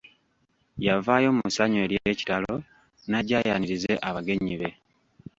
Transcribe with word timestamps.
Yavaayo 0.85 1.29
mu 1.37 1.45
ssanyu 1.49 1.77
ery'ekitalo, 1.85 2.53
n'ajja 3.09 3.37
ayanirize 3.41 3.93
abagenyi 4.07 4.55
be. 4.61 4.69